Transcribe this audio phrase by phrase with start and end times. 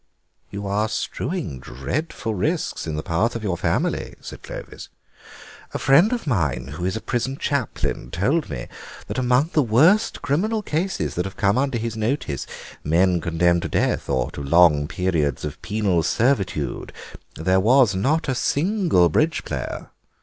[0.49, 4.89] "You are strewing dreadful risks in the path of your family," said Clovis;
[5.75, 8.67] "a friend of mine who is a prison chaplain told me
[9.05, 12.47] that among the worst criminal cases that have come under his notice,
[12.83, 16.91] men condemned to death or to long periods of penal servitude,
[17.35, 19.91] there was not a single bridge player.